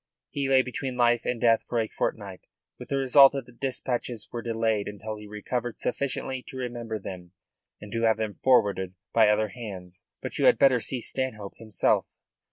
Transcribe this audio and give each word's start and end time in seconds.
He 0.31 0.49
lay 0.49 0.63
between 0.63 0.97
life 0.97 1.25
and 1.25 1.39
death 1.39 1.61
for 1.67 1.79
a 1.79 1.87
fortnight, 1.87 2.47
with 2.79 2.89
the 2.89 2.97
result 2.97 3.33
that 3.33 3.45
the 3.45 3.51
dispatches 3.51 4.27
were 4.31 4.41
delayed 4.41 4.87
until 4.87 5.17
he 5.17 5.27
recovered 5.27 5.77
sufficiently 5.77 6.41
to 6.47 6.57
remember 6.57 6.97
them 6.97 7.33
and 7.79 7.91
to 7.91 8.01
have 8.01 8.17
them 8.17 8.33
forwarded 8.33 8.95
by 9.13 9.29
other 9.29 9.49
hands. 9.49 10.03
But 10.19 10.39
you 10.39 10.45
had 10.45 10.57
better 10.57 10.79
see 10.79 11.01
Stanhope 11.01 11.53
himself." 11.57 12.17